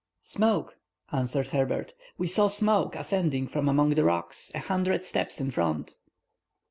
"Smoke," 0.23 0.79
answered 1.11 1.49
Herbert. 1.49 1.93
"We 2.17 2.27
saw 2.27 2.47
smoke 2.47 2.95
ascending 2.95 3.45
from 3.45 3.69
among 3.69 3.91
the 3.91 4.03
rocks, 4.03 4.51
a 4.55 4.59
hundred 4.59 5.03
steps 5.03 5.39
in 5.39 5.51
front." 5.51 5.99